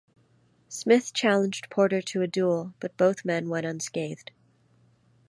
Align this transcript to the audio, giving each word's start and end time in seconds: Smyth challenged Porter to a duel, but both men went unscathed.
Smyth 0.67 1.13
challenged 1.13 1.69
Porter 1.69 2.01
to 2.01 2.23
a 2.23 2.27
duel, 2.27 2.73
but 2.79 2.97
both 2.97 3.23
men 3.23 3.49
went 3.49 3.67
unscathed. 3.67 4.31